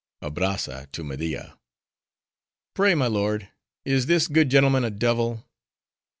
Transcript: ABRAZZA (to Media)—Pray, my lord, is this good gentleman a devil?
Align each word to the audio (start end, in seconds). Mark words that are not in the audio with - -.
ABRAZZA 0.23 0.87
(to 0.93 1.03
Media)—Pray, 1.03 2.95
my 2.95 3.05
lord, 3.05 3.49
is 3.85 4.07
this 4.07 4.27
good 4.27 4.49
gentleman 4.49 4.83
a 4.83 4.89
devil? 4.89 5.45